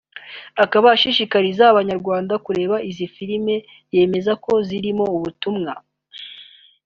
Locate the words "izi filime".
2.89-3.55